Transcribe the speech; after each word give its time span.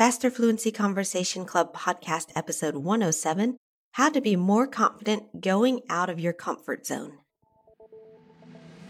Faster 0.00 0.30
Fluency 0.30 0.72
Conversation 0.72 1.44
Club 1.44 1.76
podcast 1.76 2.28
episode 2.34 2.74
107 2.74 3.58
How 3.92 4.08
to 4.08 4.22
Be 4.22 4.34
More 4.34 4.66
Confident 4.66 5.42
Going 5.42 5.82
Out 5.90 6.08
of 6.08 6.18
Your 6.18 6.32
Comfort 6.32 6.86
Zone. 6.86 7.18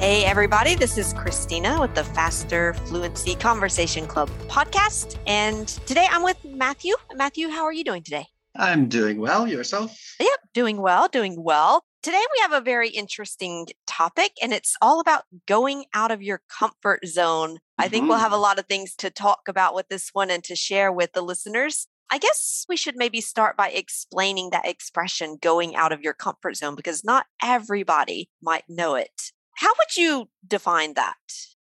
Hey, 0.00 0.24
everybody, 0.24 0.74
this 0.76 0.96
is 0.96 1.12
Christina 1.12 1.78
with 1.78 1.94
the 1.94 2.04
Faster 2.04 2.72
Fluency 2.86 3.34
Conversation 3.34 4.06
Club 4.06 4.30
podcast. 4.48 5.18
And 5.26 5.68
today 5.68 6.06
I'm 6.10 6.22
with 6.22 6.42
Matthew. 6.42 6.94
Matthew, 7.14 7.50
how 7.50 7.64
are 7.64 7.72
you 7.72 7.84
doing 7.84 8.02
today? 8.02 8.26
I'm 8.56 8.88
doing 8.88 9.20
well. 9.20 9.46
Yourself? 9.46 9.94
Yep, 10.18 10.38
doing 10.54 10.80
well, 10.80 11.06
doing 11.08 11.42
well. 11.42 11.84
Today 12.02 12.16
we 12.34 12.40
have 12.40 12.52
a 12.52 12.62
very 12.64 12.88
interesting 12.88 13.66
topic, 13.86 14.32
and 14.42 14.54
it's 14.54 14.74
all 14.80 15.00
about 15.00 15.24
going 15.46 15.84
out 15.92 16.10
of 16.10 16.22
your 16.22 16.40
comfort 16.48 17.06
zone. 17.06 17.58
I 17.76 17.88
think 17.88 18.08
we'll 18.08 18.16
have 18.18 18.32
a 18.32 18.36
Mhm. 18.36 18.42
lot 18.42 18.58
of 18.58 18.64
things 18.66 18.94
to 18.96 19.10
talk 19.10 19.40
about 19.48 19.74
with 19.74 19.88
this 19.88 20.08
one 20.14 20.30
and 20.30 20.42
to 20.44 20.56
share 20.56 20.90
with 20.90 21.12
the 21.12 21.20
listeners. 21.22 21.88
I 22.10 22.16
guess 22.16 22.64
we 22.70 22.76
should 22.78 22.96
maybe 22.96 23.20
start 23.20 23.54
by 23.54 23.68
explaining 23.68 24.48
that 24.50 24.66
expression, 24.66 25.36
going 25.40 25.76
out 25.76 25.92
of 25.92 26.00
your 26.00 26.14
comfort 26.14 26.56
zone, 26.56 26.74
because 26.74 27.04
not 27.04 27.26
everybody 27.42 28.30
might 28.42 28.64
know 28.66 28.94
it. 28.94 29.30
How 29.54 29.68
would 29.78 29.96
you 29.96 30.28
define 30.46 30.94
that? 30.94 31.14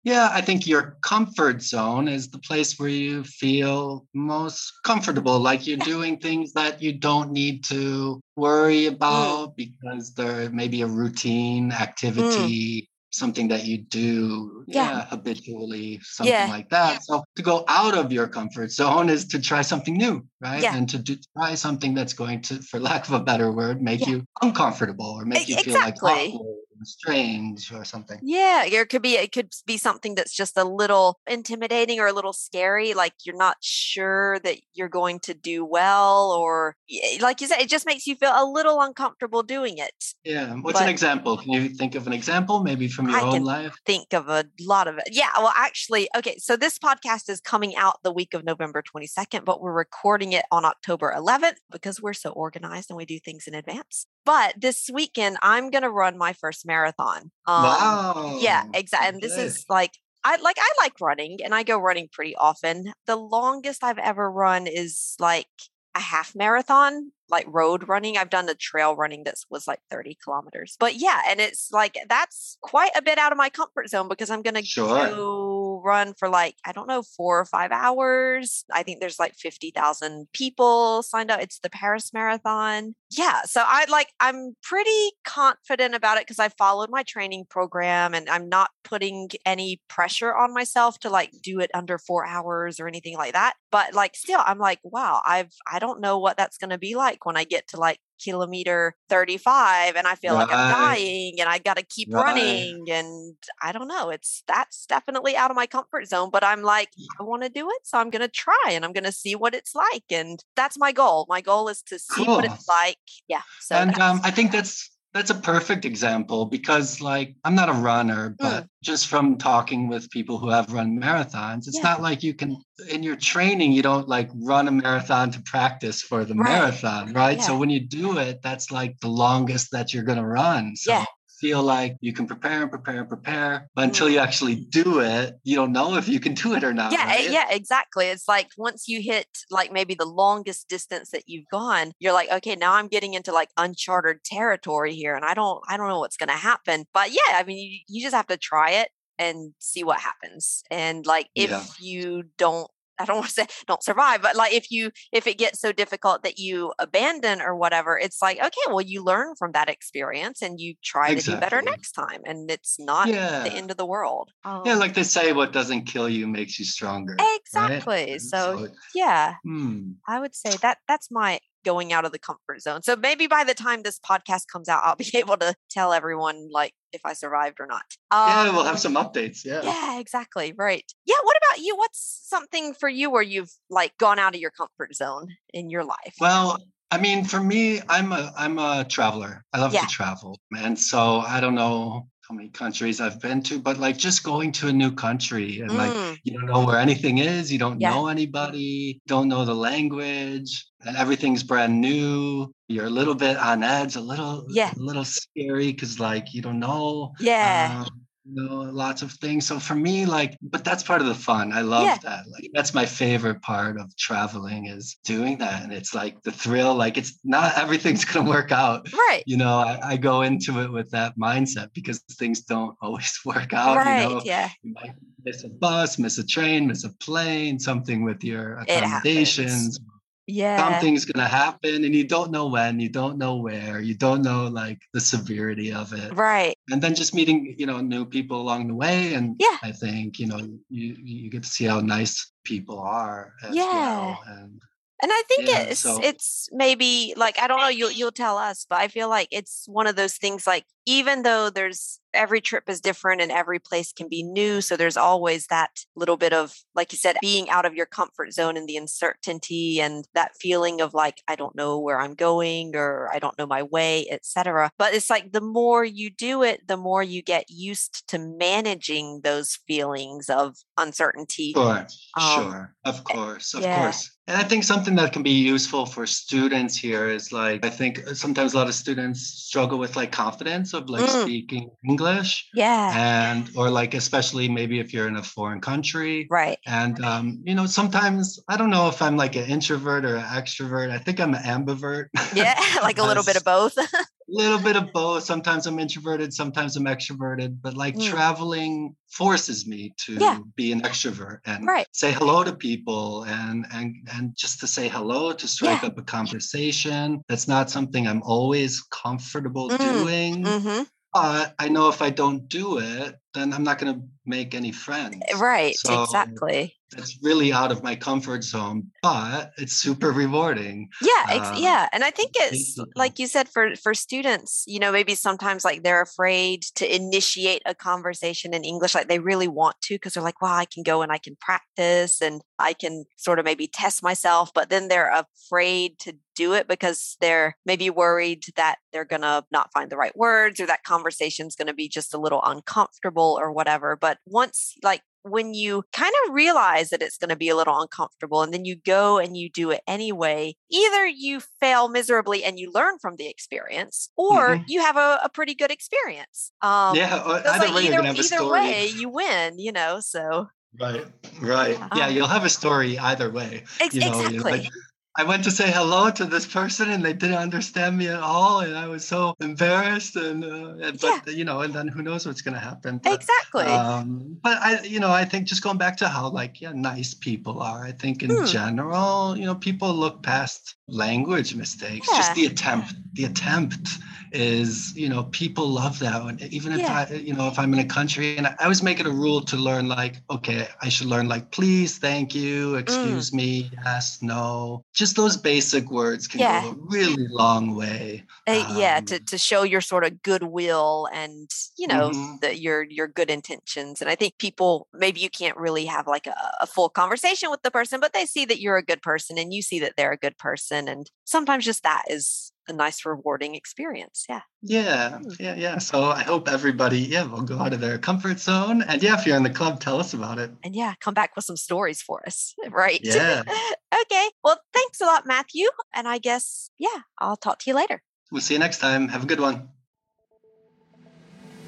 Yeah, 0.03 0.29
I 0.31 0.41
think 0.41 0.67
your 0.67 0.97
comfort 1.01 1.63
zone 1.63 2.07
is 2.07 2.29
the 2.29 2.37
place 2.37 2.77
where 2.77 2.89
you 2.89 3.23
feel 3.23 4.05
most 4.13 4.71
comfortable, 4.83 5.39
like 5.39 5.65
you're 5.65 5.77
doing 5.93 6.17
things 6.19 6.53
that 6.53 6.81
you 6.81 6.93
don't 6.93 7.31
need 7.31 7.63
to 7.65 8.21
worry 8.35 8.83
Mm. 8.85 8.93
about 8.93 9.55
because 9.57 10.13
they're 10.13 10.49
maybe 10.51 10.81
a 10.83 10.87
routine 10.87 11.71
activity, 11.71 12.87
something 13.09 13.47
that 13.47 13.65
you 13.65 13.77
do, 13.79 14.63
Yeah. 14.67 14.91
yeah, 14.91 15.05
habitually, 15.07 15.99
something 16.03 16.33
Yeah. 16.33 16.47
like 16.49 16.69
that. 16.69 17.03
So 17.03 17.23
to 17.37 17.41
go 17.41 17.63
out 17.67 17.97
of 17.97 18.11
your 18.11 18.27
comfort 18.27 18.71
zone 18.71 19.09
is 19.09 19.25
to 19.29 19.39
try 19.39 19.61
something 19.63 19.95
new, 19.97 20.23
right? 20.39 20.61
Yeah. 20.61 20.75
And 20.75 20.87
to 20.89 20.99
do, 20.99 21.15
try 21.35 21.55
something 21.55 21.95
that's 21.95 22.13
going 22.13 22.41
to, 22.43 22.61
for 22.61 22.79
lack 22.79 23.07
of 23.07 23.13
a 23.13 23.21
better 23.23 23.51
word, 23.51 23.81
make 23.81 24.01
Yeah. 24.01 24.09
you 24.09 24.25
uncomfortable 24.43 25.07
or 25.17 25.25
make 25.25 25.49
E- 25.49 25.53
you 25.53 25.63
feel 25.63 25.75
like 25.75 25.95
awkward 26.03 26.57
strange 26.83 27.71
or 27.71 27.85
something. 27.85 28.19
Yeah, 28.21 28.65
it 28.65 28.89
could 28.89 29.01
be 29.01 29.15
it 29.15 29.31
could 29.31 29.51
be 29.65 29.77
something 29.77 30.15
that's 30.15 30.33
just 30.35 30.57
a 30.57 30.63
little 30.63 31.19
intimidating 31.27 31.99
or 31.99 32.07
a 32.07 32.13
little 32.13 32.33
scary 32.33 32.93
like 32.93 33.13
you're 33.25 33.37
not 33.37 33.57
sure 33.61 34.39
that 34.39 34.57
you're 34.73 34.89
going 34.89 35.19
to 35.21 35.33
do 35.33 35.63
well 35.65 36.31
or 36.31 36.75
like 37.21 37.41
you 37.41 37.47
said 37.47 37.59
it 37.59 37.69
just 37.69 37.85
makes 37.85 38.05
you 38.07 38.15
feel 38.15 38.31
a 38.35 38.45
little 38.45 38.81
uncomfortable 38.81 39.43
doing 39.43 39.77
it. 39.77 40.13
Yeah. 40.23 40.53
What's 40.55 40.79
But- 40.79 40.83
an 40.83 40.89
example? 40.89 41.37
Can 41.37 41.51
you 41.53 41.69
think 41.69 41.95
of 41.95 42.07
an 42.07 42.13
example, 42.13 42.63
maybe 42.63 42.87
from 42.87 43.09
your 43.09 43.17
I 43.17 43.21
own 43.21 43.31
can 43.31 43.43
life? 43.43 43.75
Think 43.85 44.13
of 44.13 44.29
a 44.29 44.45
lot 44.59 44.87
of 44.87 44.97
it. 44.97 45.05
Yeah, 45.11 45.29
well 45.37 45.53
actually, 45.55 46.07
okay, 46.17 46.37
so 46.37 46.55
this 46.57 46.77
podcast 46.79 47.29
is 47.29 47.39
coming 47.41 47.75
out 47.75 47.99
the 48.03 48.11
week 48.11 48.33
of 48.33 48.43
November 48.43 48.81
22nd, 48.83 49.45
but 49.45 49.61
we're 49.61 49.73
recording 49.73 50.33
it 50.33 50.45
on 50.51 50.65
October 50.65 51.13
11th 51.15 51.55
because 51.71 52.01
we're 52.01 52.13
so 52.13 52.31
organized 52.31 52.89
and 52.89 52.97
we 52.97 53.05
do 53.05 53.19
things 53.19 53.47
in 53.47 53.53
advance. 53.53 54.07
But 54.25 54.55
this 54.59 54.89
weekend 54.91 55.37
I'm 55.41 55.69
going 55.69 55.83
to 55.83 55.89
run 55.89 56.17
my 56.17 56.33
first 56.33 56.65
marathon. 56.65 57.31
Um, 57.45 58.09
wow. 58.15 58.37
Yeah, 58.39 58.63
exactly. 58.73 59.09
And 59.09 59.21
this 59.21 59.37
is 59.37 59.65
like 59.69 59.91
I 60.23 60.37
like 60.37 60.57
I 60.59 60.71
like 60.79 60.99
running 60.99 61.39
and 61.43 61.53
I 61.53 61.63
go 61.63 61.77
running 61.77 62.09
pretty 62.11 62.35
often. 62.35 62.93
The 63.05 63.15
longest 63.15 63.83
I've 63.83 63.99
ever 63.99 64.29
run 64.31 64.67
is 64.67 65.15
like 65.19 65.47
a 65.95 65.99
half 65.99 66.35
marathon, 66.35 67.11
like 67.29 67.45
road 67.47 67.87
running. 67.87 68.17
I've 68.17 68.29
done 68.29 68.45
the 68.45 68.55
trail 68.55 68.95
running 68.95 69.23
that 69.25 69.35
was 69.49 69.67
like 69.67 69.79
30 69.89 70.17
kilometers. 70.23 70.75
But 70.79 70.95
yeah, 70.95 71.21
and 71.27 71.39
it's 71.39 71.71
like 71.71 71.97
that's 72.09 72.57
quite 72.61 72.91
a 72.95 73.01
bit 73.01 73.17
out 73.17 73.31
of 73.31 73.37
my 73.37 73.49
comfort 73.49 73.89
zone 73.89 74.07
because 74.07 74.29
I'm 74.29 74.41
gonna 74.41 74.63
Sure. 74.63 74.87
go 75.09 75.81
run 75.83 76.13
for 76.17 76.29
like, 76.29 76.55
I 76.65 76.71
don't 76.71 76.87
know, 76.87 77.03
four 77.03 77.39
or 77.39 77.45
five 77.45 77.71
hours. 77.71 78.65
I 78.73 78.83
think 78.83 78.99
there's 78.99 79.19
like 79.19 79.35
50,000 79.35 80.27
people 80.33 81.03
signed 81.03 81.31
up. 81.31 81.39
It's 81.41 81.59
the 81.59 81.69
Paris 81.69 82.11
Marathon. 82.13 82.95
Yeah. 83.11 83.41
So 83.43 83.61
I 83.65 83.85
like, 83.89 84.09
I'm 84.19 84.55
pretty 84.63 85.11
confident 85.23 85.93
about 85.95 86.17
it 86.17 86.21
because 86.23 86.39
I 86.39 86.49
followed 86.49 86.89
my 86.89 87.03
training 87.03 87.45
program 87.49 88.13
and 88.13 88.29
I'm 88.29 88.49
not 88.49 88.71
putting 88.83 89.29
any 89.45 89.81
pressure 89.87 90.35
on 90.35 90.53
myself 90.53 90.99
to 90.99 91.09
like 91.09 91.31
do 91.43 91.59
it 91.59 91.69
under 91.73 91.97
four 91.97 92.25
hours 92.25 92.79
or 92.79 92.87
anything 92.87 93.15
like 93.17 93.33
that. 93.33 93.53
But 93.71 93.93
like, 93.93 94.15
still, 94.15 94.41
I'm 94.45 94.59
like, 94.59 94.79
wow, 94.83 95.21
I've, 95.25 95.51
I 95.71 95.79
don't 95.79 96.01
know 96.01 96.17
what 96.17 96.37
that's 96.37 96.57
going 96.57 96.71
to 96.71 96.77
be 96.77 96.95
like 96.95 97.14
when 97.23 97.37
I 97.37 97.43
get 97.43 97.67
to 97.69 97.77
like 97.77 97.99
kilometer 98.23 98.95
35 99.09 99.95
and 99.97 100.07
I 100.07 100.15
feel 100.15 100.35
like 100.35 100.49
I'm 100.51 100.71
dying 100.71 101.35
and 101.39 101.49
I 101.49 101.57
got 101.59 101.75
to 101.77 101.83
keep 101.83 102.13
Right. 102.13 102.23
running 102.27 102.89
and 102.89 103.35
I 103.61 103.73
don't 103.73 103.89
know 103.89 104.09
it's 104.09 104.41
that's 104.47 104.85
definitely 104.85 105.35
out 105.35 105.51
of 105.51 105.55
my 105.57 105.65
comfort 105.67 106.07
zone 106.07 106.29
but 106.31 106.43
I'm 106.43 106.61
like 106.61 106.89
I 107.19 107.23
want 107.23 107.43
to 107.43 107.49
do 107.49 107.69
it 107.69 107.81
so 107.83 107.97
I'm 107.97 108.09
going 108.09 108.21
to 108.21 108.29
try 108.29 108.69
and 108.69 108.85
I'm 108.85 108.93
going 108.93 109.03
to 109.03 109.11
see 109.11 109.35
what 109.35 109.53
it's 109.53 109.75
like 109.75 110.05
and 110.09 110.39
that's 110.55 110.77
my 110.79 110.93
goal 110.93 111.25
my 111.27 111.41
goal 111.41 111.67
is 111.67 111.81
to 111.83 111.99
see 111.99 112.23
what 112.25 112.45
it's 112.45 112.67
like 112.69 112.97
yeah 113.27 113.41
so 113.59 113.75
and 113.75 113.99
um, 113.99 114.21
I 114.23 114.31
think 114.31 114.51
that's 114.53 114.89
that's 115.15 115.29
a 115.29 115.35
perfect 115.35 115.85
example 115.85 116.45
because 116.45 116.99
like 116.99 117.35
I'm 117.45 117.55
not 117.55 117.69
a 117.69 117.73
runner, 117.73 118.31
Mm. 118.31 118.35
but 118.37 118.67
just 118.83 119.07
from 119.07 119.37
talking 119.37 119.87
with 119.87 120.11
people 120.11 120.37
who 120.37 120.49
have 120.49 120.73
run 120.73 120.99
marathons, 120.99 121.67
it's 121.67 121.77
Yeah. 121.77 121.83
not 121.89 122.01
like 122.01 122.21
you 122.21 122.33
can 122.33 122.57
in 122.89 123.01
your 123.01 123.15
training 123.15 123.71
you 123.71 123.81
don't 123.81 124.09
like 124.09 124.29
run 124.35 124.67
a 124.67 124.71
marathon 124.71 125.31
to 125.31 125.41
practice 125.43 126.01
for 126.01 126.25
the 126.25 126.35
Right. 126.35 126.49
marathon, 126.51 127.13
right? 127.13 127.37
Yeah. 127.37 127.43
So 127.47 127.57
when 127.57 127.69
you 127.69 127.79
do 127.79 128.17
it, 128.17 128.41
that's 128.43 128.71
like 128.71 128.99
the 128.99 129.07
longest 129.07 129.71
that 129.71 129.93
you're 129.93 130.03
gonna 130.03 130.27
run. 130.27 130.75
So 130.75 130.91
Yeah. 130.91 131.05
Feel 131.45 131.63
like 131.63 131.97
you 132.01 132.13
can 132.13 132.27
prepare 132.27 132.61
and 132.63 132.71
prepare 132.71 132.99
and 132.99 133.09
prepare, 133.09 133.69
but 133.75 133.83
until 133.83 134.09
you 134.09 134.17
mm-hmm. 134.17 134.27
actually 134.27 134.55
do 134.55 134.99
it, 134.99 135.35
you 135.43 135.55
don't 135.55 135.71
know 135.71 135.95
if 135.97 136.07
you 136.07 136.19
can 136.19 136.33
do 136.33 136.53
it 136.55 136.63
or 136.63 136.73
not. 136.73 136.91
yeah 136.91 137.05
right? 137.05 137.29
yeah 137.29 137.45
exactly 137.49 138.07
it's 138.07 138.27
like 138.27 138.49
once 138.57 138.87
you 138.87 139.01
hit 139.01 139.27
like 139.51 139.71
maybe 139.71 139.93
the 139.93 140.05
longest 140.05 140.67
distance 140.67 141.11
that 141.11 141.23
you've 141.27 141.47
gone 141.51 141.91
you're 141.99 142.13
like 142.13 142.31
okay 142.31 142.55
now 142.55 142.73
i'm 142.73 142.87
getting 142.87 143.13
into 143.13 143.31
like 143.31 143.49
uncharted 143.57 144.17
territory 144.23 144.93
here 144.93 145.15
and 145.15 145.25
i 145.25 145.33
don't 145.33 145.61
i 145.69 145.77
don't 145.77 145.87
know 145.87 145.99
what's 145.99 146.17
going 146.17 146.29
to 146.29 146.33
happen 146.35 146.85
but 146.93 147.11
yeah 147.11 147.33
i 147.33 147.43
mean 147.43 147.57
you, 147.57 147.79
you 147.87 148.01
just 148.01 148.15
have 148.15 148.27
to 148.27 148.37
try 148.37 148.71
it 148.71 148.89
and 149.17 149.53
see 149.59 149.83
what 149.83 149.99
happens 149.99 150.63
and 150.69 151.05
like 151.05 151.27
if 151.35 151.49
Yeah. 151.49 151.63
you 151.79 152.23
don't 152.37 152.69
I 152.99 153.05
don't 153.05 153.17
want 153.17 153.27
to 153.27 153.33
say 153.41 153.47
don't 153.67 153.83
survive, 153.83 154.21
but 154.21 154.35
like 154.35 154.53
if 154.53 154.71
you 154.71 154.91
if 155.11 155.27
it 155.27 155.37
gets 155.37 155.59
so 155.59 155.71
difficult 155.71 156.23
that 156.23 156.39
you 156.39 156.73
abandon 156.79 157.41
or 157.41 157.55
whatever, 157.55 157.97
it's 157.97 158.21
like 158.21 158.37
okay, 158.39 158.65
well 158.67 158.81
you 158.81 159.03
learn 159.03 159.35
from 159.35 159.51
that 159.53 159.69
experience 159.69 160.41
and 160.41 160.59
you 160.59 160.75
try 160.83 161.13
to 161.15 161.21
do 161.21 161.37
better 161.37 161.61
next 161.61 161.91
time, 161.93 162.21
and 162.25 162.49
it's 162.49 162.79
not 162.79 163.07
Yeah. 163.07 163.43
the 163.43 163.51
end 163.51 163.71
of 163.71 163.77
the 163.77 163.85
world. 163.85 164.31
Yeah, 164.45 164.73
Um, 164.73 164.79
like 164.79 164.93
they 164.93 165.03
say, 165.03 165.33
what 165.33 165.51
doesn't 165.53 165.83
kill 165.85 166.09
you 166.09 166.27
makes 166.27 166.59
you 166.59 166.65
stronger. 166.65 167.15
right? 167.19 167.39
exactly. 167.43 168.19
So 168.19 168.67
yeah, 168.93 169.35
hmm. 169.43 169.93
I 170.07 170.19
would 170.19 170.35
say 170.35 170.55
that 170.61 170.77
that's 170.87 171.09
my 171.11 171.39
going 171.65 171.91
out 171.91 172.05
of 172.05 172.11
the 172.13 172.19
comfort 172.19 172.61
zone. 172.61 172.81
So 172.83 172.95
maybe 172.95 173.27
by 173.27 173.43
the 173.43 173.53
time 173.53 173.81
this 173.81 173.99
podcast 173.99 174.43
comes 174.51 174.69
out, 174.69 174.81
I'll 174.85 174.95
be 174.95 175.09
able 175.15 175.35
to 175.37 175.53
tell 175.69 175.91
everyone 175.91 176.47
like 176.51 176.73
if 176.93 177.01
I 177.03 177.11
survived 177.13 177.57
or 177.59 177.67
not. 177.67 177.83
yeah, 178.13 178.51
we'll 178.51 178.61
Um, 178.61 178.67
have 178.67 178.79
some 178.79 178.95
updates. 178.95 179.43
Yeah. 179.43 179.61
Yeah, 179.63 179.99
exactly. 179.99 180.53
Right. 180.57 180.85
Yeah. 181.05 181.15
What 181.23 181.35
about 181.49 181.61
you? 181.65 181.75
What's 181.75 182.21
something 182.29 182.73
for 182.73 182.87
you 182.87 183.09
where 183.11 183.21
you've 183.21 183.51
like 183.69 183.97
gone 183.97 184.19
out 184.19 184.35
of 184.35 184.39
your 184.39 184.51
comfort 184.51 184.95
zone 184.95 185.27
in 185.53 185.69
your 185.69 185.83
life? 185.83 186.15
Well, 186.21 186.57
I 186.91 186.99
mean, 186.99 187.25
for 187.25 187.41
me, 187.41 187.81
I'm 187.89 188.11
a 188.13 188.31
I'm 188.37 188.59
a 188.59 188.85
traveler. 188.87 189.43
I 189.51 189.59
love 189.59 189.73
Yeah. 189.73 189.81
to 189.81 189.87
travel, 189.87 190.39
and 190.55 190.79
so 190.79 191.19
I 191.19 191.41
don't 191.41 191.55
know 191.55 192.07
how 192.27 192.35
many 192.35 192.49
countries 192.49 192.99
I've 192.99 193.21
been 193.21 193.41
to, 193.43 193.59
but 193.59 193.77
like 193.77 193.97
just 193.97 194.23
going 194.23 194.51
to 194.53 194.67
a 194.67 194.73
new 194.73 194.91
country 194.91 195.59
and 195.59 195.77
like 195.77 195.93
Mm, 195.93 196.17
you 196.23 196.33
don't 196.33 196.45
know 196.47 196.65
where 196.65 196.79
anything 196.79 197.19
is, 197.19 197.51
you 197.51 197.59
don't 197.59 197.79
Yeah. 197.79 197.91
know 197.91 198.07
anybody, 198.07 198.99
don't 199.07 199.27
know 199.27 199.45
the 199.45 199.53
language, 199.53 200.65
and 200.85 200.97
everything's 200.97 201.43
brand 201.43 201.79
new. 201.79 202.51
You're 202.67 202.85
a 202.87 202.89
little 202.89 203.15
bit 203.15 203.37
on 203.37 203.63
edge, 203.63 203.95
a 203.95 204.01
little 204.01 204.45
Yeah. 204.49 204.71
a 204.75 204.79
little 204.79 205.05
scary 205.05 205.71
because 205.71 205.99
like 205.99 206.33
you 206.33 206.41
don't 206.41 206.59
know. 206.59 207.13
yeah. 207.19 207.83
Um, 207.85 208.04
you 208.27 208.43
know, 208.43 208.61
lots 208.61 209.01
of 209.03 209.11
things. 209.11 209.45
So 209.45 209.59
for 209.59 209.75
me, 209.75 210.05
like, 210.05 210.35
but 210.41 210.63
that's 210.63 210.81
part 210.81 211.01
of 211.01 211.07
the 211.07 211.13
fun. 211.13 211.53
I 211.53 211.61
love 211.61 211.83
Yeah. 211.83 211.97
that. 212.03 212.27
Like, 212.27 212.49
that's 212.53 212.73
my 212.73 212.85
favorite 212.85 213.41
part 213.41 213.79
of 213.79 213.95
traveling 213.97 214.65
is 214.65 214.97
doing 215.05 215.37
that. 215.37 215.63
And 215.63 215.71
it's 215.71 215.93
like 215.93 216.21
the 216.23 216.31
thrill, 216.31 216.73
like, 216.73 216.97
it's 216.97 217.19
not 217.23 217.57
everything's 217.57 218.03
going 218.13 218.25
to 218.25 218.31
work 218.31 218.51
out. 218.51 218.91
Right. 218.91 219.23
You 219.27 219.37
know, 219.37 219.57
I, 219.59 219.79
I 219.91 219.97
go 219.97 220.23
into 220.23 220.59
it 220.61 220.71
with 220.71 220.89
that 220.91 221.17
mindset 221.19 221.71
because 221.73 221.99
things 222.13 222.41
don't 222.41 222.75
always 222.81 223.19
work 223.25 223.53
out. 223.53 223.77
right. 223.77 224.01
You 224.09 224.15
know, 224.15 224.21
Yeah. 224.25 224.49
you 224.63 224.73
might 224.73 224.95
miss 225.23 225.43
a 225.43 225.49
bus, 225.49 225.99
miss 225.99 226.17
a 226.17 226.25
train, 226.25 226.67
miss 226.67 226.83
a 226.83 226.89
plane, 226.89 227.59
something 227.59 228.03
with 228.03 228.23
your 228.23 228.57
accommodations. 228.57 229.79
Yeah. 230.27 230.57
Something's 230.71 231.05
gonna 231.05 231.27
happen, 231.27 231.83
and 231.85 231.93
you 231.95 232.03
don't 232.07 232.31
know 232.31 232.47
when, 232.47 232.79
you 232.79 232.89
don't 232.89 233.17
know 233.17 233.35
where, 233.37 233.79
you 233.79 233.95
don't 233.95 234.21
know 234.23 234.47
like 234.47 234.79
the 234.93 234.99
severity 234.99 235.71
of 235.71 235.93
it. 235.93 236.13
Right. 236.15 236.57
And 236.71 236.81
then 236.81 236.95
just 236.95 237.13
meeting, 237.13 237.55
you 237.57 237.65
know, 237.65 237.79
new 237.81 238.05
people 238.05 238.41
along 238.41 238.67
the 238.67 238.75
way, 238.75 239.13
and 239.13 239.35
Yeah. 239.39 239.57
I 239.61 239.71
think 239.71 240.19
you 240.19 240.27
know 240.27 240.39
you 240.69 240.95
you 241.03 241.29
get 241.29 241.43
to 241.43 241.49
see 241.49 241.65
how 241.65 241.79
nice 241.79 242.31
people 242.43 242.79
are 242.79 243.33
as 243.43 243.55
Yeah. 243.55 243.69
well. 243.71 244.23
And 244.27 244.61
And 245.03 245.11
I 245.11 245.23
think 245.27 245.49
Yeah, 245.49 245.59
it's 245.71 245.81
so- 245.81 245.99
it's 246.01 246.47
maybe 246.53 247.13
like 247.17 247.37
I 247.37 247.47
don't 247.47 247.59
know 247.59 247.67
you'll 247.67 247.91
you'll 247.91 248.13
tell 248.15 248.37
us, 248.37 248.65
but 248.69 248.79
I 248.79 248.87
feel 248.87 249.09
like 249.09 249.27
it's 249.29 249.65
one 249.67 249.87
of 249.87 249.95
those 249.97 250.15
things 250.17 250.47
like 250.47 250.65
even 250.85 251.23
though 251.23 251.49
there's 251.49 251.99
every 252.15 252.41
trip 252.41 252.69
is 252.69 252.81
different 252.81 253.21
and 253.21 253.31
every 253.31 253.59
place 253.59 253.91
can 253.93 254.07
be 254.09 254.23
new, 254.23 254.61
so 254.61 254.75
there's 254.77 254.97
always 254.97 255.47
that 255.47 255.71
little 255.95 256.17
bit 256.17 256.33
of 256.33 256.53
like 256.73 256.91
you 256.91 256.97
said 256.97 257.17
being 257.21 257.49
out 257.49 257.65
of 257.65 257.75
your 257.75 257.85
comfort 257.85 258.33
zone 258.33 258.57
and 258.57 258.67
the 258.67 258.77
uncertainty 258.77 259.79
and 259.81 260.07
that 260.13 260.31
feeling 260.39 260.81
of 260.81 260.93
like 260.93 261.21
I 261.27 261.35
don't 261.35 261.55
know 261.55 261.79
where 261.79 261.99
I'm 261.99 262.13
going 262.15 262.75
or 262.75 263.09
I 263.13 263.19
don't 263.19 263.37
know 263.37 263.45
my 263.47 263.63
way, 263.63 264.07
etc. 264.09 264.71
But 264.77 264.93
it's 264.93 265.09
like 265.09 265.31
the 265.31 265.41
more 265.41 265.83
you 265.85 266.09
do 266.09 266.43
it, 266.43 266.67
the 266.67 266.77
more 266.77 267.03
you 267.03 267.21
get 267.21 267.45
used 267.49 268.07
to 268.09 268.17
managing 268.19 269.21
those 269.23 269.59
feelings 269.67 270.29
of 270.29 270.55
uncertainty. 270.77 271.53
sure, 271.53 271.87
Um, 272.17 272.43
sure, 272.43 272.75
of 272.85 273.03
course, 273.03 273.53
of 273.53 273.61
yeah. 273.61 273.81
course. 273.81 274.11
And 274.27 274.37
I 274.37 274.43
think 274.43 274.63
something 274.63 274.95
that 274.95 275.13
can 275.13 275.21
be 275.21 275.29
useful 275.29 275.85
for 275.85 276.07
students 276.07 276.75
here 276.75 277.07
is 277.09 277.31
like 277.31 277.63
I 277.65 277.69
think 277.69 277.99
sometimes 278.15 278.53
a 278.53 278.57
lot 278.57 278.67
of 278.67 278.73
students 278.73 279.19
struggle 279.21 279.77
with 279.77 279.95
like 279.95 280.11
confidence 280.11 280.73
of 280.73 280.89
like 280.89 281.05
Mm. 281.05 281.21
speaking 281.23 281.69
English. 281.87 282.04
Yeah. 282.53 282.91
and 282.95 283.49
or 283.55 283.69
like 283.69 283.93
especially 283.93 284.47
maybe 284.47 284.79
if 284.79 284.93
you're 284.93 285.07
in 285.07 285.15
a 285.17 285.23
foreign 285.23 285.59
country 285.61 286.27
Right. 286.29 286.59
and 286.65 287.03
um, 287.03 287.41
you 287.43 287.55
know 287.55 287.65
sometimes 287.65 288.39
i 288.47 288.55
don't 288.57 288.69
know 288.69 288.87
if 288.87 289.01
i'm 289.01 289.17
like 289.17 289.35
an 289.35 289.45
introvert 289.49 290.05
or 290.05 290.15
an 290.17 290.23
extrovert 290.23 290.89
i 290.91 290.97
think 290.97 291.19
i'm 291.19 291.33
an 291.33 291.43
ambivert 291.43 292.05
Yeah, 292.33 292.53
like 292.83 292.97
a 292.99 293.03
little 293.03 293.23
bit 293.23 293.37
of 293.37 293.43
both. 293.43 293.77
a 293.77 293.87
little 294.27 294.59
bit 294.59 294.75
of 294.75 294.85
both 294.93 295.23
sometimes 295.23 295.67
i'm 295.67 295.79
introverted 295.79 296.33
sometimes 296.33 296.75
i'm 296.77 296.85
extroverted 296.85 297.57
but 297.61 297.73
like 297.75 297.95
Mm. 297.95 298.09
traveling 298.09 298.95
forces 299.09 299.65
me 299.67 299.93
to 300.05 300.13
Yeah. 300.13 300.37
be 300.55 300.71
an 300.71 300.81
extrovert 300.81 301.39
and 301.45 301.65
Right. 301.65 301.87
say 301.91 302.11
hello 302.11 302.43
to 302.43 302.53
people 302.53 303.23
and 303.23 303.65
and 303.71 303.95
and 304.13 304.35
just 304.35 304.59
to 304.61 304.67
say 304.67 304.87
hello 304.89 305.31
to 305.31 305.47
strike 305.47 305.83
up 305.83 305.97
a 305.97 306.01
conversation 306.03 307.21
that's 307.29 307.47
not 307.47 307.69
something 307.69 308.07
i'm 308.07 308.23
always 308.23 308.81
comfortable 309.03 309.69
Mm. 309.69 309.79
doing 309.89 310.35
hmm 310.45 310.81
but 311.15 311.55
I 311.57 311.69
know 311.69 311.87
if 311.87 312.01
I 312.01 312.09
don't 312.09 312.49
do 312.49 312.79
it, 312.79 313.15
then 313.33 313.53
I'm 313.53 313.63
not 313.63 313.79
going 313.79 313.95
to 313.95 314.01
make 314.25 314.53
any 314.53 314.73
friends. 314.73 315.15
Right. 315.37 315.73
So- 315.77 316.03
exactly. 316.03 316.75
It's 316.97 317.17
really 317.21 317.51
out 317.51 317.71
of 317.71 317.83
my 317.83 317.95
comfort 317.95 318.43
zone, 318.43 318.91
but 319.01 319.51
it's 319.57 319.73
super 319.73 320.11
rewarding. 320.11 320.89
Yeah. 321.01 321.25
Ex- 321.29 321.47
uh, 321.47 321.55
yeah. 321.57 321.89
And 321.91 322.03
I 322.03 322.11
think 322.11 322.31
it's 322.35 322.77
like 322.95 323.19
you 323.19 323.27
said 323.27 323.49
for 323.49 323.75
for 323.75 323.93
students, 323.93 324.63
you 324.67 324.79
know, 324.79 324.91
maybe 324.91 325.15
sometimes 325.15 325.65
like 325.65 325.83
they're 325.83 326.01
afraid 326.01 326.63
to 326.75 326.95
initiate 326.95 327.61
a 327.65 327.75
conversation 327.75 328.53
in 328.53 328.63
English, 328.63 328.95
like 328.95 329.07
they 329.07 329.19
really 329.19 329.47
want 329.47 329.75
to, 329.83 329.95
because 329.95 330.13
they're 330.13 330.23
like, 330.23 330.41
well, 330.41 330.53
I 330.53 330.65
can 330.65 330.83
go 330.83 331.01
and 331.01 331.11
I 331.11 331.17
can 331.17 331.35
practice 331.39 332.21
and 332.21 332.41
I 332.59 332.73
can 332.73 333.05
sort 333.17 333.39
of 333.39 333.45
maybe 333.45 333.67
test 333.67 334.03
myself, 334.03 334.51
but 334.53 334.69
then 334.69 334.87
they're 334.87 335.11
afraid 335.11 335.99
to 335.99 336.13
do 336.35 336.53
it 336.53 336.67
because 336.67 337.17
they're 337.21 337.57
maybe 337.65 337.89
worried 337.89 338.43
that 338.55 338.77
they're 338.91 339.05
gonna 339.05 339.45
not 339.51 339.71
find 339.73 339.89
the 339.89 339.97
right 339.97 340.15
words 340.15 340.59
or 340.59 340.65
that 340.65 340.83
conversation's 340.83 341.55
gonna 341.55 341.73
be 341.73 341.87
just 341.87 342.13
a 342.13 342.19
little 342.19 342.41
uncomfortable 342.43 343.37
or 343.39 343.51
whatever. 343.51 343.95
But 343.95 344.19
once 344.25 344.75
like 344.83 345.01
when 345.27 345.53
you 345.53 345.83
kind 345.91 346.13
of 346.27 346.33
realize 346.33 346.89
that 346.89 347.01
it's 347.01 347.17
going 347.17 347.29
to 347.29 347.35
be 347.35 347.49
a 347.49 347.55
little 347.55 347.79
uncomfortable 347.81 348.43
and 348.43 348.53
then 348.53 348.63
you 348.63 348.75
go 348.75 349.17
and 349.17 349.35
you 349.35 349.49
do 349.49 349.71
it 349.71 349.81
anyway, 349.87 350.55
either 350.69 351.07
you 351.07 351.39
fail 351.59 351.89
miserably 351.89 352.43
and 352.43 352.59
you 352.59 352.71
learn 352.71 352.99
from 352.99 353.15
the 353.15 353.27
experience 353.27 354.09
or 354.17 354.57
Mhm. 354.57 354.63
you 354.67 354.81
have 354.81 354.97
a, 354.97 355.19
a 355.23 355.29
pretty 355.29 355.55
good 355.55 355.71
experience. 355.71 356.51
Um, 356.61 356.95
yeah, 356.95 357.15
either 357.45 357.71
like 357.71 357.83
either, 357.85 358.03
have 358.03 358.19
a 358.19 358.23
either 358.23 358.47
way, 358.49 358.87
you 358.87 359.09
win, 359.09 359.57
you 359.59 359.71
know, 359.71 359.99
so 359.99 360.47
Right, 360.77 361.05
right. 361.39 361.77
yeah, 361.95 362.07
Um, 362.07 362.15
you'll 362.15 362.27
have 362.27 362.43
a 362.43 362.49
story 362.49 362.99
either 362.99 363.29
way. 363.31 363.63
ex- 363.79 363.95
You 363.95 364.01
know, 364.01 364.19
exactly. 364.19 364.51
like, 364.51 364.71
I 365.17 365.23
went 365.23 365.45
to 365.45 365.51
say 365.51 365.71
hello 365.71 366.11
to 366.11 366.25
this 366.25 366.45
person 366.45 366.91
and 366.91 367.03
they 367.03 367.13
didn't 367.13 367.37
understand 367.37 367.97
me 367.97 368.09
at 368.09 368.19
all, 368.19 368.59
and 368.59 368.77
I 368.77 368.87
was 368.87 369.07
so 369.07 369.33
embarrassed. 369.39 370.17
And 370.17 370.43
uh, 370.43 370.91
but 370.99 371.33
you 371.33 371.45
know, 371.45 371.61
and 371.61 371.73
then 371.73 371.87
who 371.87 372.01
knows 372.01 372.25
what's 372.25 372.41
going 372.41 372.55
to 372.55 372.59
happen? 372.59 372.99
But, 373.01 373.13
exactly. 373.13 373.63
Um, 373.63 374.37
but 374.43 374.57
I, 374.61 374.81
you 374.81 374.99
know, 374.99 375.11
I 375.11 375.23
think 375.23 375.47
just 375.47 375.63
going 375.63 375.77
back 375.77 375.95
to 375.97 376.09
how 376.09 376.29
like 376.29 376.59
yeah, 376.59 376.73
nice 376.73 377.13
people 377.13 377.61
are. 377.61 377.83
I 377.85 377.93
think 377.93 378.23
in 378.23 378.31
Hmm. 378.35 378.45
general, 378.45 379.37
you 379.37 379.45
know, 379.45 379.55
people 379.55 379.93
look 379.93 380.21
past 380.21 380.75
language 380.89 381.55
mistakes. 381.55 382.09
Yeah. 382.11 382.17
Just 382.17 382.35
the 382.35 382.45
attempt. 382.47 382.93
The 383.13 383.23
attempt 383.25 383.87
is, 384.31 384.95
you 384.95 385.09
know, 385.09 385.23
people 385.25 385.67
love 385.67 385.99
that. 385.99 386.21
And 386.21 386.41
even 386.53 386.73
if 386.73 386.81
Yeah. 386.81 387.05
I, 387.09 387.13
you 387.13 387.33
know, 387.33 387.47
if 387.47 387.57
I'm 387.59 387.73
in 387.73 387.79
a 387.79 387.85
country 387.85 388.37
and 388.37 388.47
I, 388.47 388.55
always 388.61 388.83
make 388.83 388.99
it 388.99 389.05
a 389.05 389.11
rule 389.11 389.41
to 389.41 389.55
learn 389.57 389.87
like, 389.87 390.21
okay, 390.29 390.67
I 390.81 390.89
should 390.89 391.07
learn 391.07 391.27
like 391.27 391.51
please, 391.51 391.97
thank 391.97 392.35
you, 392.35 392.75
excuse 392.75 393.33
me, 393.33 393.71
yes, 393.83 394.21
no. 394.21 394.83
Just 394.93 395.15
those 395.15 395.37
basic 395.37 395.89
words 395.91 396.27
can 396.27 396.39
Yeah. 396.39 396.61
go 396.61 396.69
a 396.69 396.75
really 396.89 397.27
long 397.29 397.75
way. 397.75 398.23
Uh, 398.47 398.63
yeah, 398.69 398.99
to, 398.99 399.15
um, 399.15 399.25
to 399.25 399.37
show 399.39 399.63
your 399.63 399.81
sort 399.81 400.05
of 400.05 400.21
goodwill 400.21 401.07
and 401.11 401.49
you 401.79 401.87
know 401.87 402.11
Mhm. 402.11 402.41
the, 402.41 402.55
your 402.55 402.83
your 402.83 403.07
good 403.07 403.29
intentions. 403.31 404.01
And 404.01 404.09
I 404.09 404.15
think 404.15 404.37
people 404.37 404.87
maybe 404.93 405.19
you 405.19 405.31
can't 405.31 405.57
really 405.57 405.85
have 405.85 406.05
like 406.05 406.27
a, 406.27 406.35
a 406.61 406.67
full 406.67 406.89
conversation 406.89 407.49
with 407.49 407.63
the 407.63 407.71
person, 407.71 407.99
but 407.99 408.13
they 408.13 408.25
see 408.25 408.45
that 408.45 408.61
you're 408.61 408.77
a 408.77 408.83
good 408.85 409.01
person 409.01 409.39
and 409.39 409.51
you 409.51 409.63
see 409.63 409.79
that 409.79 409.93
they're 409.97 410.11
a 410.11 410.17
good 410.17 410.37
person. 410.37 410.87
And 410.87 411.09
sometimes 411.23 411.65
just 411.65 411.81
that 411.83 412.03
is 412.07 412.51
a 412.67 412.73
nice, 412.73 413.05
rewarding 413.05 413.55
experience. 413.55 414.25
Yeah. 414.27 414.41
Yeah, 414.61 415.17
Hmm. 415.17 415.29
yeah, 415.39 415.55
yeah. 415.55 415.77
So 415.77 416.03
I 416.03 416.23
hope 416.23 416.47
everybody, 416.49 416.99
yeah, 416.99 417.23
will 417.23 417.41
go 417.43 417.59
out 417.59 417.73
of 417.73 417.79
their 417.79 417.97
comfort 417.97 418.39
zone. 418.39 418.81
And 418.81 419.01
yeah, 419.03 419.17
if 419.19 419.25
you're 419.25 419.37
in 419.37 419.43
the 419.43 419.49
club, 419.49 419.79
tell 419.79 419.99
us 419.99 420.13
about 420.13 420.39
it. 420.39 420.51
And 420.63 420.75
yeah, 420.75 420.93
come 420.99 421.13
back 421.13 421.35
with 421.35 421.45
some 421.45 421.57
stories 421.57 422.01
for 422.01 422.23
us. 422.27 422.53
Right. 422.71 422.99
Yeah. 423.03 423.43
okay. 424.01 424.29
Well, 424.43 424.59
thanks 424.73 424.99
a 425.01 425.05
lot, 425.05 425.25
Matthew. 425.25 425.67
And 425.93 426.07
I 426.07 426.17
guess, 426.17 426.69
yeah, 426.77 427.01
I'll 427.19 427.37
talk 427.37 427.59
to 427.59 427.69
you 427.69 427.75
later. 427.75 428.01
We'll 428.31 428.41
see 428.41 428.55
you 428.55 428.59
next 428.59 428.79
time. 428.79 429.07
Have 429.09 429.23
a 429.23 429.27
good 429.27 429.39
one. 429.39 429.69